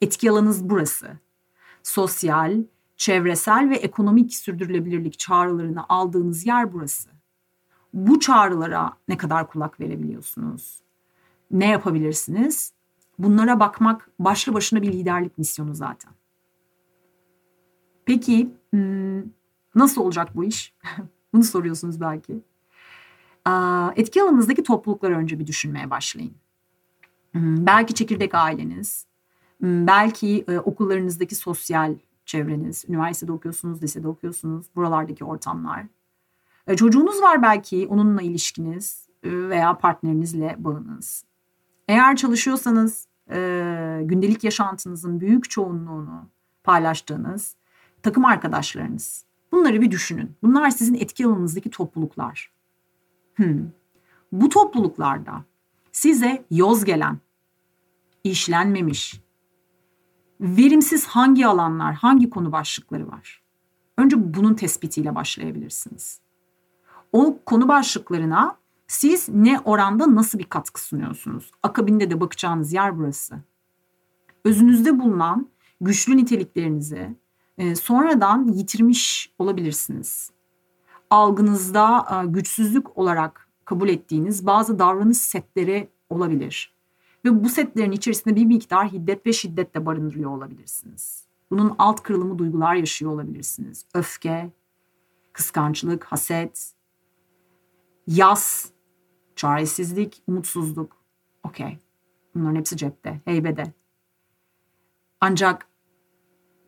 Etki 0.00 0.30
alanınız 0.30 0.70
burası. 0.70 1.08
Sosyal, 1.82 2.62
çevresel 2.96 3.70
ve 3.70 3.76
ekonomik 3.76 4.34
sürdürülebilirlik 4.34 5.18
çağrılarını 5.18 5.84
aldığınız 5.88 6.46
yer 6.46 6.72
burası. 6.72 7.10
Bu 7.92 8.20
çağrılara 8.20 8.92
ne 9.08 9.16
kadar 9.16 9.48
kulak 9.48 9.80
verebiliyorsunuz? 9.80 10.86
ne 11.50 11.68
yapabilirsiniz? 11.68 12.72
Bunlara 13.18 13.60
bakmak 13.60 14.10
başlı 14.18 14.54
başına 14.54 14.82
bir 14.82 14.92
liderlik 14.92 15.38
misyonu 15.38 15.74
zaten. 15.74 16.12
Peki 18.04 18.50
hmm, 18.70 19.22
nasıl 19.74 20.00
olacak 20.02 20.36
bu 20.36 20.44
iş? 20.44 20.74
Bunu 21.32 21.44
soruyorsunuz 21.44 22.00
belki. 22.00 22.40
Etki 23.96 24.22
alanınızdaki 24.22 24.62
toplulukları 24.62 25.16
önce 25.16 25.38
bir 25.38 25.46
düşünmeye 25.46 25.90
başlayın. 25.90 26.34
Hmm, 27.32 27.66
belki 27.66 27.94
çekirdek 27.94 28.34
aileniz, 28.34 29.06
hmm, 29.60 29.86
belki 29.86 30.44
e, 30.48 30.58
okullarınızdaki 30.58 31.34
sosyal 31.34 31.94
çevreniz, 32.26 32.84
üniversitede 32.88 33.32
okuyorsunuz, 33.32 33.82
lisede 33.82 34.08
okuyorsunuz, 34.08 34.66
buralardaki 34.76 35.24
ortamlar. 35.24 35.86
E, 36.66 36.76
çocuğunuz 36.76 37.22
var 37.22 37.42
belki, 37.42 37.86
onunla 37.90 38.22
ilişkiniz 38.22 39.08
e, 39.22 39.48
veya 39.48 39.78
partnerinizle 39.78 40.56
bağınız. 40.58 41.24
Eğer 41.88 42.16
çalışıyorsanız 42.16 43.08
e, 43.30 44.00
gündelik 44.04 44.44
yaşantınızın 44.44 45.20
büyük 45.20 45.50
çoğunluğunu 45.50 46.28
paylaştığınız 46.64 47.56
takım 48.02 48.24
arkadaşlarınız. 48.24 49.24
Bunları 49.52 49.80
bir 49.80 49.90
düşünün. 49.90 50.36
Bunlar 50.42 50.70
sizin 50.70 50.94
etki 50.94 51.26
alanınızdaki 51.26 51.70
topluluklar. 51.70 52.52
Hmm. 53.34 53.68
Bu 54.32 54.48
topluluklarda 54.48 55.44
size 55.92 56.44
yoz 56.50 56.84
gelen, 56.84 57.18
işlenmemiş, 58.24 59.20
verimsiz 60.40 61.06
hangi 61.06 61.46
alanlar, 61.46 61.94
hangi 61.94 62.30
konu 62.30 62.52
başlıkları 62.52 63.08
var? 63.08 63.42
Önce 63.98 64.34
bunun 64.34 64.54
tespitiyle 64.54 65.14
başlayabilirsiniz. 65.14 66.20
O 67.12 67.38
konu 67.46 67.68
başlıklarına 67.68 68.56
siz 68.88 69.28
ne 69.28 69.60
oranda 69.60 70.14
nasıl 70.14 70.38
bir 70.38 70.44
katkı 70.44 70.82
sunuyorsunuz? 70.82 71.50
Akabinde 71.62 72.10
de 72.10 72.20
bakacağınız 72.20 72.72
yer 72.72 72.98
burası. 72.98 73.36
Özünüzde 74.44 74.98
bulunan 74.98 75.48
güçlü 75.80 76.16
niteliklerinizi 76.16 77.16
e, 77.58 77.74
sonradan 77.74 78.48
yitirmiş 78.48 79.32
olabilirsiniz. 79.38 80.30
Algınızda 81.10 82.06
e, 82.10 82.26
güçsüzlük 82.26 82.98
olarak 82.98 83.48
kabul 83.64 83.88
ettiğiniz 83.88 84.46
bazı 84.46 84.78
davranış 84.78 85.18
setleri 85.18 85.88
olabilir. 86.10 86.75
Ve 87.26 87.44
bu 87.44 87.48
setlerin 87.48 87.92
içerisinde 87.92 88.36
bir 88.36 88.44
miktar 88.44 88.92
hiddet 88.92 89.26
ve 89.26 89.32
şiddet 89.32 89.74
de 89.74 89.86
barındırıyor 89.86 90.30
olabilirsiniz. 90.30 91.26
Bunun 91.50 91.74
alt 91.78 92.02
kırılımı 92.02 92.38
duygular 92.38 92.74
yaşıyor 92.74 93.12
olabilirsiniz. 93.12 93.84
Öfke, 93.94 94.50
kıskançlık, 95.32 96.04
haset, 96.04 96.72
yas, 98.06 98.70
çaresizlik, 99.36 100.22
umutsuzluk. 100.26 100.96
Okey. 101.42 101.78
Bunların 102.34 102.56
hepsi 102.56 102.76
cepte, 102.76 103.20
heybede. 103.24 103.72
Ancak 105.20 105.68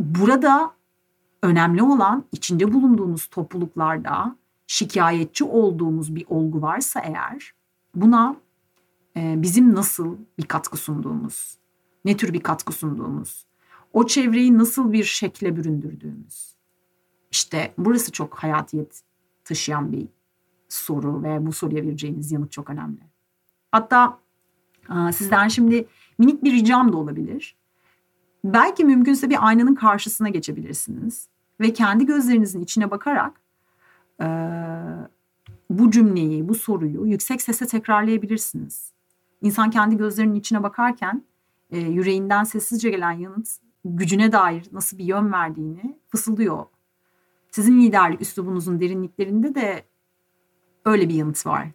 burada 0.00 0.74
önemli 1.42 1.82
olan 1.82 2.24
içinde 2.32 2.72
bulunduğumuz 2.72 3.26
topluluklarda 3.26 4.36
şikayetçi 4.66 5.44
olduğumuz 5.44 6.14
bir 6.14 6.26
olgu 6.28 6.62
varsa 6.62 7.00
eğer 7.00 7.54
buna 7.94 8.36
bizim 9.18 9.74
nasıl 9.74 10.16
bir 10.38 10.44
katkı 10.44 10.76
sunduğumuz, 10.76 11.58
ne 12.04 12.16
tür 12.16 12.32
bir 12.32 12.40
katkı 12.40 12.72
sunduğumuz, 12.72 13.46
o 13.92 14.06
çevreyi 14.06 14.58
nasıl 14.58 14.92
bir 14.92 15.04
şekle 15.04 15.56
büründürdüğümüz. 15.56 16.56
İşte 17.30 17.74
burası 17.78 18.12
çok 18.12 18.34
hayatiyet 18.34 19.02
taşıyan 19.44 19.92
bir 19.92 20.08
soru 20.68 21.22
ve 21.22 21.46
bu 21.46 21.52
soruya 21.52 21.82
vereceğiniz 21.82 22.32
yanıt 22.32 22.52
çok 22.52 22.70
önemli. 22.70 23.00
Hatta 23.72 24.18
sizden 25.12 25.48
şimdi 25.48 25.86
minik 26.18 26.44
bir 26.44 26.52
ricam 26.52 26.92
da 26.92 26.96
olabilir. 26.96 27.56
Belki 28.44 28.84
mümkünse 28.84 29.30
bir 29.30 29.46
aynanın 29.46 29.74
karşısına 29.74 30.28
geçebilirsiniz 30.28 31.28
ve 31.60 31.72
kendi 31.72 32.06
gözlerinizin 32.06 32.60
içine 32.60 32.90
bakarak 32.90 33.40
bu 35.70 35.90
cümleyi, 35.90 36.48
bu 36.48 36.54
soruyu 36.54 37.06
yüksek 37.06 37.42
sesle 37.42 37.66
tekrarlayabilirsiniz. 37.66 38.92
İnsan 39.42 39.70
kendi 39.70 39.96
gözlerinin 39.96 40.34
içine 40.34 40.62
bakarken 40.62 41.24
yüreğinden 41.70 42.44
sessizce 42.44 42.90
gelen 42.90 43.12
yanıt 43.12 43.48
gücüne 43.84 44.32
dair 44.32 44.68
nasıl 44.72 44.98
bir 44.98 45.04
yön 45.04 45.32
verdiğini 45.32 45.98
fısıldıyor. 46.08 46.64
Sizin 47.50 47.80
liderlik 47.80 48.20
üslubunuzun 48.20 48.80
derinliklerinde 48.80 49.54
de 49.54 49.84
öyle 50.84 51.08
bir 51.08 51.14
yanıt 51.14 51.46
var. 51.46 51.68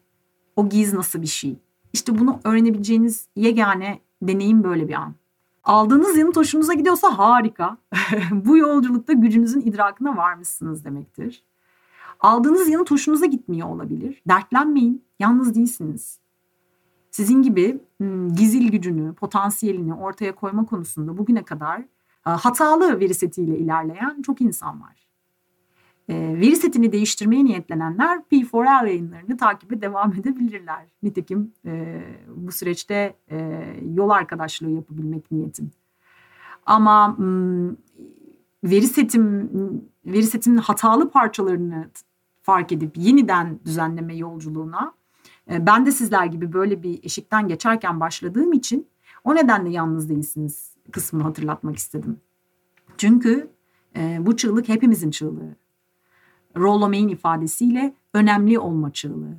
O 0.55 0.69
giz 0.69 0.93
nasıl 0.93 1.21
bir 1.21 1.27
şey? 1.27 1.59
İşte 1.93 2.19
bunu 2.19 2.39
öğrenebileceğiniz 2.43 3.27
yegane 3.35 3.99
deneyim 4.21 4.63
böyle 4.63 4.87
bir 4.87 4.93
an. 4.93 5.15
Aldığınız 5.63 6.17
yanıt 6.17 6.35
hoşunuza 6.35 6.73
gidiyorsa 6.73 7.17
harika. 7.17 7.77
Bu 8.31 8.57
yolculukta 8.57 9.13
gücünüzün 9.13 9.61
idrakına 9.61 10.17
varmışsınız 10.17 10.85
demektir. 10.85 11.43
Aldığınız 12.19 12.69
yanıt 12.69 12.91
hoşunuza 12.91 13.25
gitmiyor 13.25 13.67
olabilir. 13.67 14.21
Dertlenmeyin, 14.27 15.03
yalnız 15.19 15.55
değilsiniz. 15.55 16.19
Sizin 17.13 17.41
gibi 17.41 17.81
gizil 18.33 18.71
gücünü, 18.71 19.13
potansiyelini 19.13 19.93
ortaya 19.93 20.35
koyma 20.35 20.65
konusunda 20.65 21.17
bugüne 21.17 21.43
kadar 21.43 21.81
hatalı 22.21 22.99
veri 22.99 23.13
setiyle 23.13 23.57
ilerleyen 23.57 24.21
çok 24.21 24.41
insan 24.41 24.81
var. 24.81 25.07
E, 26.09 26.15
veri 26.15 26.55
setini 26.55 26.91
değiştirmeye 26.91 27.45
niyetlenenler 27.45 28.19
P4L 28.31 28.87
yayınlarını 28.87 29.37
takibe 29.37 29.81
devam 29.81 30.13
edebilirler. 30.19 30.85
Nitekim 31.03 31.53
e, 31.65 32.03
bu 32.35 32.51
süreçte 32.51 33.15
e, 33.31 33.63
yol 33.93 34.09
arkadaşlığı 34.09 34.69
yapabilmek 34.69 35.31
niyetim. 35.31 35.71
Ama 36.65 37.17
veri 38.63 38.87
setim 38.87 39.49
veri 40.05 40.23
setinin 40.23 40.57
hatalı 40.57 41.09
parçalarını 41.09 41.89
fark 42.41 42.71
edip 42.71 42.97
yeniden 42.97 43.59
düzenleme 43.65 44.15
yolculuğuna 44.15 44.93
e, 44.97 45.02
ben 45.49 45.85
de 45.85 45.91
sizler 45.91 46.25
gibi 46.25 46.53
böyle 46.53 46.83
bir 46.83 47.03
eşikten 47.03 47.47
geçerken 47.47 47.99
başladığım 47.99 48.53
için 48.53 48.87
o 49.23 49.35
nedenle 49.35 49.69
yalnız 49.69 50.09
değilsiniz 50.09 50.75
kısmını 50.91 51.23
hatırlatmak 51.23 51.77
istedim. 51.77 52.19
Çünkü 52.97 53.49
e, 53.95 54.17
bu 54.21 54.37
çığlık 54.37 54.69
hepimizin 54.69 55.11
çığlığı. 55.11 55.55
Rollo 56.57 56.89
May'in 56.89 57.07
ifadesiyle 57.07 57.93
önemli 58.13 58.59
olma 58.59 58.93
çığlığı. 58.93 59.37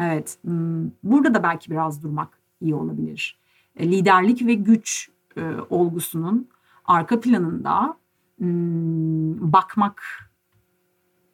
Evet, 0.00 0.38
hmm, 0.44 0.90
burada 1.02 1.34
da 1.34 1.42
belki 1.42 1.70
biraz 1.70 2.02
durmak 2.02 2.40
iyi 2.60 2.74
olabilir. 2.74 3.38
E, 3.76 3.88
liderlik 3.90 4.46
ve 4.46 4.54
güç 4.54 5.10
e, 5.36 5.54
olgusunun 5.70 6.48
arka 6.84 7.20
planında 7.20 7.96
hmm, 8.38 9.52
bakmak 9.52 10.25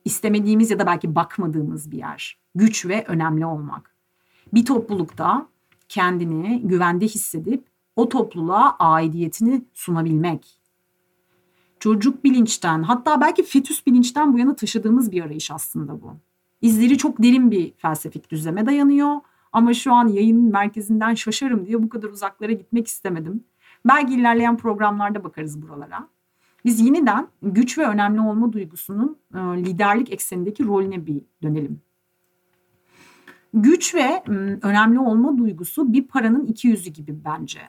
istemediğimiz 0.05 0.71
ya 0.71 0.79
da 0.79 0.87
belki 0.87 1.15
bakmadığımız 1.15 1.91
bir 1.91 1.99
yer. 1.99 2.39
Güç 2.55 2.87
ve 2.87 3.05
önemli 3.09 3.47
olmak. 3.47 3.95
Bir 4.55 4.65
toplulukta 4.65 5.47
kendini 5.89 6.63
güvende 6.65 7.05
hissedip 7.05 7.65
o 7.97 8.09
topluluğa 8.09 8.77
aidiyetini 8.79 9.65
sunabilmek 9.73 10.63
çocuk 11.83 12.25
bilinçten 12.25 12.83
hatta 12.83 13.21
belki 13.21 13.43
fetüs 13.43 13.87
bilinçten 13.87 14.33
bu 14.33 14.39
yana 14.39 14.57
taşıdığımız 14.57 15.13
bir 15.13 15.23
arayış 15.23 15.51
aslında 15.51 16.03
bu. 16.03 16.17
İzleri 16.61 16.99
çok 16.99 17.23
derin 17.23 17.51
bir 17.51 17.73
felsefik 17.77 18.31
düzleme 18.31 18.67
dayanıyor 18.67 19.17
ama 19.53 19.75
şu 19.75 19.93
an 19.93 20.09
yayının 20.09 20.53
merkezinden 20.53 21.15
şaşarım 21.15 21.67
diye 21.67 21.83
bu 21.83 21.89
kadar 21.89 22.09
uzaklara 22.09 22.53
gitmek 22.53 22.87
istemedim. 22.87 23.45
Belki 23.85 24.15
ilerleyen 24.15 24.57
programlarda 24.57 25.25
bakarız 25.25 25.63
buralara. 25.63 26.09
Biz 26.65 26.81
yeniden 26.81 27.29
güç 27.43 27.79
ve 27.79 27.87
önemli 27.87 28.21
olma 28.21 28.53
duygusunun 28.53 29.19
e, 29.35 29.39
liderlik 29.39 30.13
eksenindeki 30.13 30.65
rolüne 30.65 31.07
bir 31.07 31.23
dönelim. 31.43 31.81
Güç 33.55 33.95
ve 33.95 34.23
önemli 34.63 34.99
olma 34.99 35.39
duygusu 35.39 35.93
bir 35.93 36.09
paranın 36.09 36.47
iki 36.47 36.69
yüzü 36.69 36.91
gibi 36.91 37.25
bence. 37.25 37.61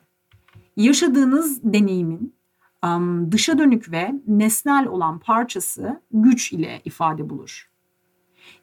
Yaşadığınız 0.77 1.63
deneyimin 1.63 2.33
dışa 3.31 3.57
dönük 3.57 3.91
ve 3.91 4.15
nesnel 4.27 4.87
olan 4.87 5.19
parçası 5.19 6.01
güç 6.11 6.53
ile 6.53 6.81
ifade 6.85 7.29
bulur. 7.29 7.69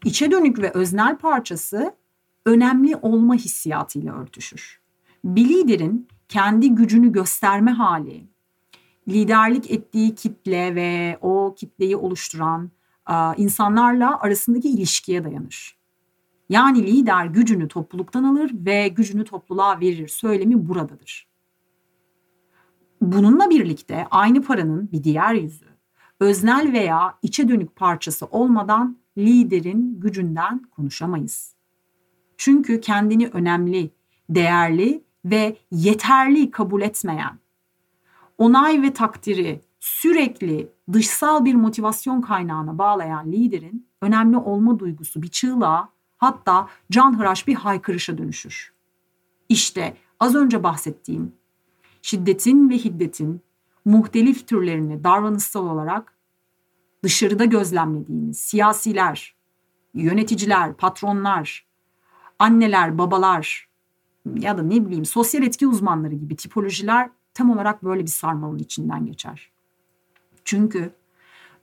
İçe 0.04 0.30
dönük 0.30 0.58
ve 0.58 0.70
öznel 0.70 1.18
parçası 1.18 1.94
önemli 2.46 2.96
olma 2.96 3.34
hissiyatıyla 3.34 4.14
örtüşür. 4.14 4.80
Bir 5.24 5.48
liderin 5.48 6.08
kendi 6.28 6.74
gücünü 6.74 7.12
gösterme 7.12 7.70
hali, 7.70 8.24
liderlik 9.10 9.70
ettiği 9.70 10.14
kitle 10.14 10.74
ve 10.74 11.18
o 11.20 11.54
kitleyi 11.58 11.96
oluşturan 11.96 12.70
insanlarla 13.36 14.20
arasındaki 14.20 14.68
ilişkiye 14.68 15.24
dayanır. 15.24 15.80
Yani 16.48 16.86
lider 16.86 17.26
gücünü 17.26 17.68
topluluktan 17.68 18.24
alır 18.24 18.50
ve 18.54 18.88
gücünü 18.88 19.24
topluluğa 19.24 19.80
verir 19.80 20.08
söylemi 20.08 20.68
buradadır. 20.68 21.30
Bununla 23.00 23.50
birlikte 23.50 24.06
aynı 24.10 24.42
paranın 24.42 24.92
bir 24.92 25.04
diğer 25.04 25.34
yüzü, 25.34 25.66
öznel 26.20 26.72
veya 26.72 27.18
içe 27.22 27.48
dönük 27.48 27.76
parçası 27.76 28.26
olmadan 28.26 28.98
liderin 29.18 30.00
gücünden 30.00 30.62
konuşamayız. 30.62 31.54
Çünkü 32.36 32.80
kendini 32.80 33.26
önemli, 33.26 33.90
değerli 34.30 35.04
ve 35.24 35.56
yeterli 35.70 36.50
kabul 36.50 36.82
etmeyen, 36.82 37.38
onay 38.40 38.82
ve 38.82 38.92
takdiri 38.92 39.60
sürekli 39.80 40.72
dışsal 40.92 41.44
bir 41.44 41.54
motivasyon 41.54 42.20
kaynağına 42.20 42.78
bağlayan 42.78 43.32
liderin 43.32 43.88
önemli 44.02 44.36
olma 44.36 44.78
duygusu 44.78 45.22
bir 45.22 45.28
çığlığa 45.28 45.88
hatta 46.18 46.68
canhıraş 46.90 47.46
bir 47.46 47.54
haykırışa 47.54 48.18
dönüşür. 48.18 48.72
İşte 49.48 49.96
az 50.20 50.34
önce 50.34 50.62
bahsettiğim 50.62 51.32
şiddetin 52.02 52.70
ve 52.70 52.78
hiddetin 52.78 53.40
muhtelif 53.84 54.48
türlerini 54.48 55.04
davranışsal 55.04 55.66
olarak 55.66 56.14
dışarıda 57.02 57.44
gözlemlediğimiz 57.44 58.40
siyasiler, 58.40 59.36
yöneticiler, 59.94 60.74
patronlar, 60.74 61.66
anneler, 62.38 62.98
babalar 62.98 63.68
ya 64.34 64.58
da 64.58 64.62
ne 64.62 64.86
bileyim 64.86 65.04
sosyal 65.04 65.42
etki 65.42 65.66
uzmanları 65.66 66.14
gibi 66.14 66.36
tipolojiler 66.36 67.10
tam 67.34 67.50
olarak 67.50 67.84
böyle 67.84 68.02
bir 68.02 68.06
sarmalın 68.06 68.58
içinden 68.58 69.06
geçer. 69.06 69.50
Çünkü 70.44 70.94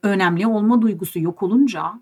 önemli 0.04 0.48
olma 0.48 0.82
duygusu 0.82 1.20
yok 1.20 1.44
olunca 1.44 2.02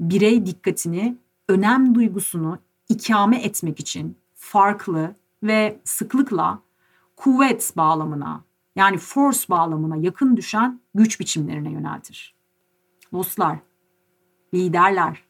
birey 0.00 0.46
dikkatini 0.46 1.18
önem 1.48 1.94
duygusunu 1.94 2.58
ikame 2.88 3.42
etmek 3.42 3.80
için 3.80 4.16
farklı 4.34 5.14
ve 5.42 5.80
sıklıkla 5.84 6.62
kuvvet 7.16 7.72
bağlamına 7.76 8.44
yani 8.76 8.98
force 8.98 9.40
bağlamına 9.50 9.96
yakın 9.96 10.36
düşen 10.36 10.80
güç 10.94 11.20
biçimlerine 11.20 11.70
yöneltir. 11.70 12.34
Dostlar, 13.12 13.58
liderler, 14.54 15.24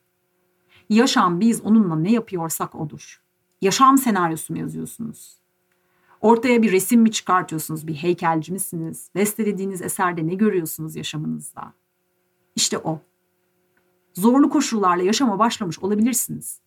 yaşam 0.89 1.41
biz 1.41 1.61
onunla 1.61 1.97
ne 1.97 2.13
yapıyorsak 2.13 2.75
odur. 2.75 3.23
Yaşam 3.61 3.99
senaryosu 3.99 4.53
mu 4.53 4.59
yazıyorsunuz? 4.59 5.42
Ortaya 6.23 6.63
bir 6.63 6.73
resim 6.73 7.01
mi 7.01 7.11
çıkartıyorsunuz? 7.11 7.87
Bir 7.87 7.95
heykelci 7.95 8.53
misiniz? 8.53 9.11
Bestelediğiniz 9.15 9.83
eserde 9.83 10.27
ne 10.27 10.35
görüyorsunuz 10.35 10.97
yaşamınızda? 10.97 11.73
İşte 12.57 12.79
o. 12.79 13.01
Zorlu 14.15 14.51
koşullarla 14.51 15.03
yaşama 15.03 15.39
başlamış 15.39 15.79
olabilirsiniz. 15.79 16.61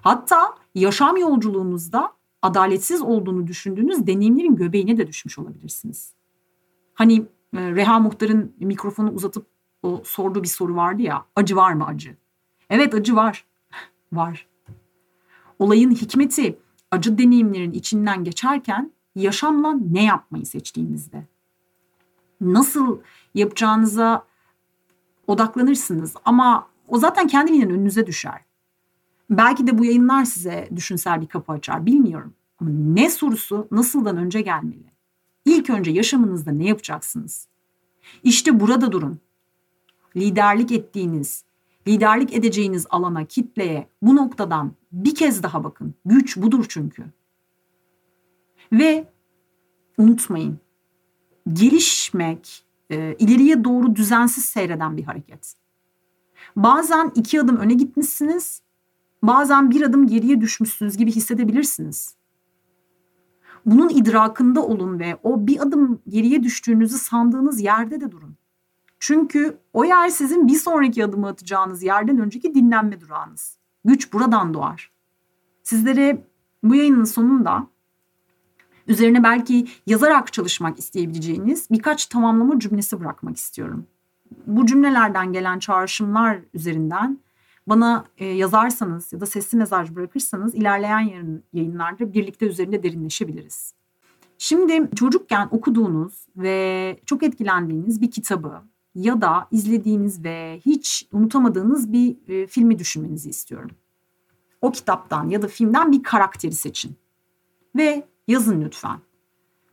Hatta 0.00 0.54
yaşam 0.74 1.16
yolculuğunuzda 1.16 2.12
adaletsiz 2.42 3.02
olduğunu 3.02 3.46
düşündüğünüz 3.46 4.06
deneyimlerin 4.06 4.56
göbeğine 4.56 4.96
de 4.96 5.06
düşmüş 5.06 5.38
olabilirsiniz. 5.38 6.12
Hani 6.94 7.26
Reha 7.54 7.98
Muhtar'ın 7.98 8.54
mikrofonu 8.60 9.10
uzatıp 9.10 9.46
o 9.82 10.02
sorduğu 10.04 10.42
bir 10.42 10.48
soru 10.48 10.76
vardı 10.76 11.02
ya. 11.02 11.24
Acı 11.36 11.56
var 11.56 11.72
mı 11.72 11.86
acı? 11.86 12.16
Evet 12.70 12.94
acı 12.94 13.16
var. 13.16 13.44
var. 14.12 14.46
Olayın 15.58 15.90
hikmeti 15.90 16.58
acı 16.90 17.18
deneyimlerin 17.18 17.72
içinden 17.72 18.24
geçerken 18.24 18.92
yaşamla 19.14 19.74
ne 19.90 20.04
yapmayı 20.04 20.46
seçtiğinizde. 20.46 21.26
Nasıl 22.40 22.98
yapacağınıza 23.34 24.26
odaklanırsınız 25.26 26.14
ama 26.24 26.68
o 26.88 26.98
zaten 26.98 27.26
kendiliğinden 27.26 27.70
önünüze 27.70 28.06
düşer. 28.06 28.40
Belki 29.30 29.66
de 29.66 29.78
bu 29.78 29.84
yayınlar 29.84 30.24
size 30.24 30.68
düşünsel 30.76 31.20
bir 31.20 31.26
kapı 31.26 31.52
açar 31.52 31.86
bilmiyorum. 31.86 32.34
Ama 32.60 32.70
ne 32.70 33.10
sorusu 33.10 33.68
nasıldan 33.70 34.16
önce 34.16 34.40
gelmeli? 34.40 34.92
İlk 35.44 35.70
önce 35.70 35.90
yaşamınızda 35.90 36.50
ne 36.50 36.64
yapacaksınız? 36.64 37.48
İşte 38.22 38.60
burada 38.60 38.92
durun. 38.92 39.18
Liderlik 40.16 40.72
ettiğiniz, 40.72 41.44
liderlik 41.88 42.34
edeceğiniz 42.34 42.86
alana, 42.90 43.24
kitleye 43.24 43.88
bu 44.02 44.16
noktadan 44.16 44.72
bir 44.92 45.14
kez 45.14 45.42
daha 45.42 45.64
bakın. 45.64 45.94
Güç 46.04 46.36
budur 46.36 46.64
çünkü. 46.68 47.04
Ve 48.72 49.08
unutmayın. 49.98 50.58
Gelişmek 51.52 52.64
e, 52.90 53.16
ileriye 53.18 53.64
doğru 53.64 53.96
düzensiz 53.96 54.44
seyreden 54.44 54.96
bir 54.96 55.04
hareket. 55.04 55.54
Bazen 56.56 57.12
iki 57.14 57.40
adım 57.40 57.56
öne 57.56 57.74
gitmişsiniz, 57.74 58.62
bazen 59.22 59.70
bir 59.70 59.82
adım 59.82 60.06
geriye 60.06 60.40
düşmüşsünüz 60.40 60.96
gibi 60.96 61.12
hissedebilirsiniz. 61.12 62.14
Bunun 63.66 63.88
idrakında 63.88 64.66
olun 64.66 64.98
ve 64.98 65.16
o 65.22 65.46
bir 65.46 65.60
adım 65.60 66.00
geriye 66.08 66.42
düştüğünüzü 66.42 66.98
sandığınız 66.98 67.60
yerde 67.60 68.00
de 68.00 68.12
durun. 68.12 68.36
Çünkü 68.98 69.58
o 69.72 69.84
yer 69.84 70.08
sizin 70.08 70.48
bir 70.48 70.58
sonraki 70.58 71.04
adımı 71.04 71.28
atacağınız 71.28 71.82
yerden 71.82 72.18
önceki 72.18 72.54
dinlenme 72.54 73.00
durağınız. 73.00 73.58
Güç 73.84 74.12
buradan 74.12 74.54
doğar. 74.54 74.92
Sizlere 75.62 76.26
bu 76.62 76.74
yayının 76.74 77.04
sonunda 77.04 77.66
üzerine 78.86 79.22
belki 79.22 79.66
yazarak 79.86 80.32
çalışmak 80.32 80.78
isteyebileceğiniz 80.78 81.70
birkaç 81.70 82.06
tamamlama 82.06 82.58
cümlesi 82.58 83.00
bırakmak 83.00 83.36
istiyorum. 83.36 83.86
Bu 84.46 84.66
cümlelerden 84.66 85.32
gelen 85.32 85.58
çağrışımlar 85.58 86.38
üzerinden 86.54 87.18
bana 87.66 88.04
e, 88.18 88.26
yazarsanız 88.26 89.12
ya 89.12 89.20
da 89.20 89.26
sesli 89.26 89.58
mesaj 89.58 89.94
bırakırsanız 89.94 90.54
ilerleyen 90.54 91.42
yayınlarda 91.52 92.14
birlikte 92.14 92.46
üzerinde 92.46 92.82
derinleşebiliriz. 92.82 93.74
Şimdi 94.38 94.90
çocukken 94.96 95.48
okuduğunuz 95.50 96.26
ve 96.36 97.00
çok 97.06 97.22
etkilendiğiniz 97.22 98.00
bir 98.00 98.10
kitabı 98.10 98.62
ya 98.94 99.20
da 99.20 99.48
izlediğiniz 99.50 100.24
ve 100.24 100.60
hiç 100.66 101.08
unutamadığınız 101.12 101.92
bir 101.92 102.28
e, 102.28 102.46
filmi 102.46 102.78
düşünmenizi 102.78 103.30
istiyorum. 103.30 103.70
O 104.60 104.70
kitaptan 104.70 105.28
ya 105.28 105.42
da 105.42 105.48
filmden 105.48 105.92
bir 105.92 106.02
karakteri 106.02 106.52
seçin 106.52 106.96
ve 107.76 108.06
yazın 108.28 108.62
lütfen. 108.62 108.98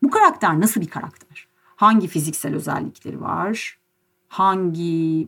Bu 0.04 0.10
karakter 0.10 0.60
nasıl 0.60 0.82
bir 0.82 0.88
karakter? 0.88 1.48
Hangi 1.76 2.08
fiziksel 2.08 2.56
özellikleri 2.56 3.22
var? 3.22 3.80
Hangi 4.28 5.28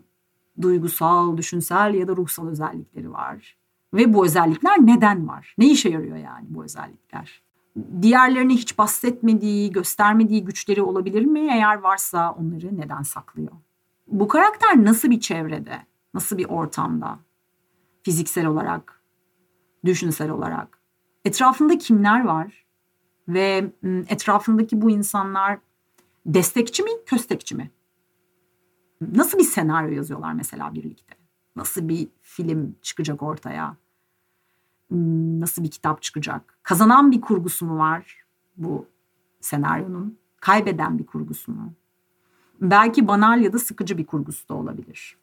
duygusal, 0.61 1.37
düşünsel 1.37 1.93
ya 1.93 2.07
da 2.07 2.15
ruhsal 2.15 2.47
özellikleri 2.47 3.11
var? 3.11 3.57
Ve 3.93 4.13
bu 4.13 4.25
özellikler 4.25 4.77
neden 4.79 5.27
var? 5.27 5.55
Ne 5.57 5.71
işe 5.71 5.89
yarıyor 5.89 6.17
yani 6.17 6.45
bu 6.49 6.63
özellikler? 6.63 7.41
Diğerlerine 8.01 8.53
hiç 8.53 8.77
bahsetmediği, 8.77 9.71
göstermediği 9.71 10.45
güçleri 10.45 10.81
olabilir 10.81 11.25
mi? 11.25 11.39
Eğer 11.39 11.75
varsa 11.75 12.31
onları 12.31 12.77
neden 12.77 13.01
saklıyor? 13.01 13.51
Bu 14.07 14.27
karakter 14.27 14.85
nasıl 14.85 15.09
bir 15.09 15.19
çevrede, 15.19 15.85
nasıl 16.13 16.37
bir 16.37 16.45
ortamda? 16.45 17.19
Fiziksel 18.03 18.45
olarak, 18.45 19.01
düşünsel 19.85 20.29
olarak. 20.29 20.79
Etrafında 21.25 21.77
kimler 21.77 22.25
var? 22.25 22.65
Ve 23.27 23.71
etrafındaki 23.83 24.81
bu 24.81 24.91
insanlar 24.91 25.59
destekçi 26.25 26.83
mi, 26.83 26.89
köstekçi 27.05 27.55
mi? 27.55 27.71
Nasıl 29.01 29.37
bir 29.37 29.43
senaryo 29.43 29.91
yazıyorlar 29.91 30.33
mesela 30.33 30.73
birlikte? 30.73 31.15
Nasıl 31.55 31.89
bir 31.89 32.07
film 32.21 32.75
çıkacak 32.81 33.23
ortaya? 33.23 33.77
Nasıl 35.39 35.63
bir 35.63 35.71
kitap 35.71 36.01
çıkacak? 36.01 36.57
Kazanan 36.63 37.11
bir 37.11 37.21
kurgusu 37.21 37.65
mu 37.65 37.77
var 37.77 38.25
bu 38.57 38.85
senaryonun? 39.41 40.17
Kaybeden 40.41 40.99
bir 40.99 41.05
kurgusu 41.05 41.51
mu? 41.51 41.73
Belki 42.61 43.07
banal 43.07 43.41
ya 43.41 43.53
da 43.53 43.59
sıkıcı 43.59 43.97
bir 43.97 44.05
kurgusu 44.05 44.49
da 44.49 44.53
olabilir. 44.53 45.17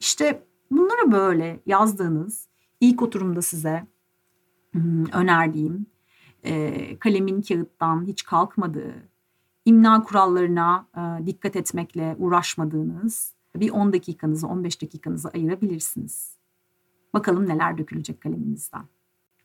İşte 0.00 0.46
bunları 0.70 1.12
böyle 1.12 1.60
yazdığınız 1.66 2.48
ilk 2.80 3.02
oturumda 3.02 3.42
size 3.42 3.86
önerdiğim 5.12 5.86
kalemin 7.00 7.42
kağıttan 7.42 8.06
hiç 8.06 8.24
kalkmadığı, 8.24 8.94
imna 9.64 10.02
kurallarına 10.02 10.86
dikkat 11.26 11.56
etmekle 11.56 12.16
uğraşmadığınız 12.18 13.34
bir 13.56 13.70
10 13.70 13.92
dakikanızı 13.92 14.46
15 14.46 14.82
dakikanızı 14.82 15.28
ayırabilirsiniz. 15.28 16.36
Bakalım 17.14 17.48
neler 17.48 17.78
dökülecek 17.78 18.20
kaleminizden. 18.20 18.84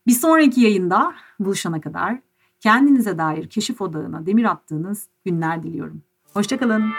Bir 0.06 0.12
sonraki 0.12 0.60
yayında 0.60 1.14
buluşana 1.40 1.80
kadar 1.80 2.20
kendinize 2.60 3.18
dair 3.18 3.48
keşif 3.48 3.80
odağına 3.80 4.26
demir 4.26 4.44
attığınız 4.44 5.08
günler 5.24 5.62
diliyorum. 5.62 6.02
Hoşçakalın. 6.38 6.92